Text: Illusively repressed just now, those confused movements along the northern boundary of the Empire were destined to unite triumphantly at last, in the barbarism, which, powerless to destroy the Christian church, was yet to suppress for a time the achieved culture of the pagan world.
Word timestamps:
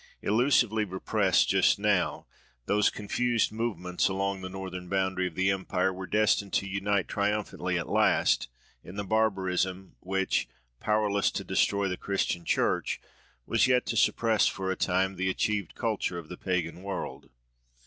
Illusively 0.23 0.83
repressed 0.83 1.47
just 1.47 1.77
now, 1.77 2.25
those 2.65 2.89
confused 2.89 3.51
movements 3.51 4.07
along 4.07 4.41
the 4.41 4.49
northern 4.49 4.89
boundary 4.89 5.27
of 5.27 5.35
the 5.35 5.51
Empire 5.51 5.93
were 5.93 6.07
destined 6.07 6.51
to 6.53 6.67
unite 6.67 7.07
triumphantly 7.07 7.77
at 7.77 7.87
last, 7.87 8.49
in 8.83 8.95
the 8.95 9.03
barbarism, 9.03 9.95
which, 9.99 10.49
powerless 10.79 11.29
to 11.29 11.43
destroy 11.43 11.87
the 11.87 11.97
Christian 11.97 12.45
church, 12.45 12.99
was 13.45 13.67
yet 13.67 13.85
to 13.85 13.95
suppress 13.95 14.47
for 14.47 14.71
a 14.71 14.75
time 14.75 15.17
the 15.17 15.29
achieved 15.29 15.75
culture 15.75 16.17
of 16.17 16.29
the 16.29 16.37
pagan 16.37 16.81
world. 16.81 17.29